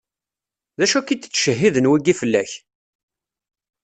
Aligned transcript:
D 0.77 0.79
acu 0.85 0.95
akka 0.97 1.11
i 1.13 1.15
d-ttcehhiden 1.17 1.89
wigi 1.89 2.13
fell-ak? 2.19 2.51